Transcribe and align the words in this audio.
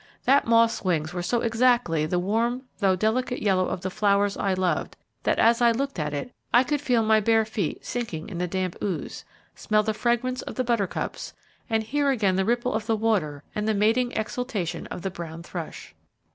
That 0.25 0.47
moth's 0.47 0.81
wings 0.83 1.13
were 1.13 1.21
so 1.21 1.41
exactly 1.41 2.07
the 2.07 2.17
warm 2.17 2.63
though 2.79 2.95
delicate 2.95 3.39
yellow 3.39 3.67
of 3.67 3.81
the 3.81 3.91
flowers 3.91 4.35
I 4.35 4.55
loved, 4.55 4.95
that 5.21 5.37
as 5.37 5.61
I 5.61 5.69
looked 5.71 5.99
at 5.99 6.11
it 6.11 6.31
I 6.51 6.63
could 6.63 6.81
feel 6.81 7.03
my 7.03 7.19
bare 7.19 7.45
feet 7.45 7.85
sinking 7.85 8.27
in 8.27 8.39
the 8.39 8.47
damp 8.47 8.75
ooze, 8.81 9.25
smell 9.53 9.83
the 9.83 9.93
fragrance 9.93 10.41
of 10.41 10.55
the 10.55 10.63
buttercups, 10.63 11.33
and 11.69 11.83
hear 11.83 12.09
again 12.09 12.35
the 12.35 12.45
ripple 12.45 12.73
of 12.73 12.87
the 12.87 12.95
water 12.97 13.43
and 13.53 13.67
the 13.67 13.75
mating 13.75 14.11
exultation 14.13 14.87
of 14.87 15.03
the 15.03 15.11
brown 15.11 15.43
thrush. 15.43 15.93